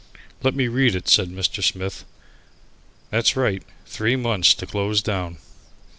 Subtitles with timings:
[0.41, 1.63] "Let me read it," said Mr.
[1.63, 2.05] Smith,
[3.11, 5.37] "that's right, three months to close down."